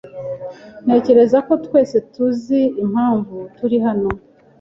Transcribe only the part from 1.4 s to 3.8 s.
ko twese tuzi impamvu turi